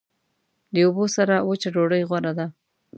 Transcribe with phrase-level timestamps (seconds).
[0.73, 2.47] د اوبو سره وچه ډوډۍ غوره ده.